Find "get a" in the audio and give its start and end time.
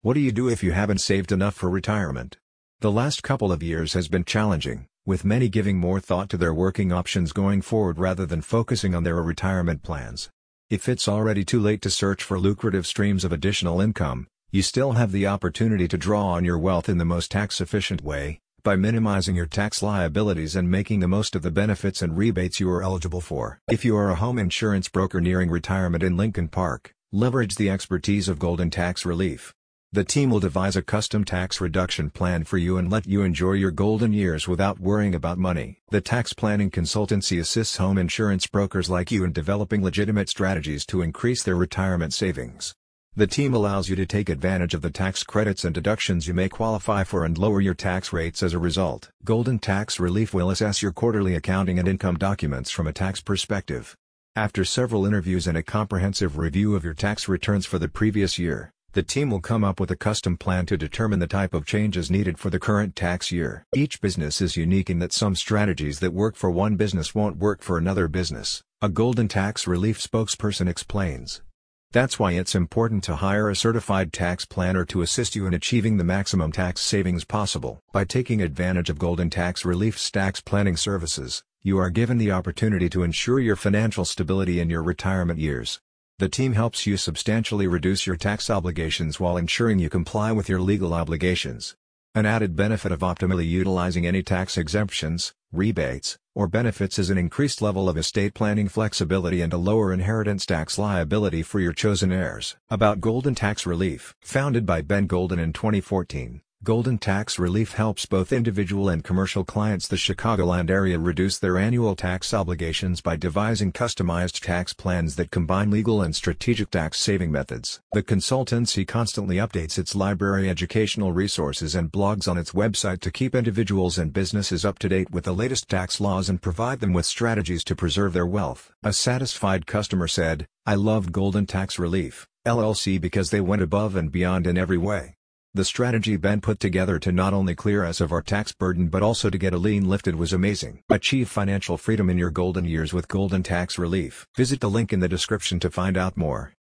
139.36-139.58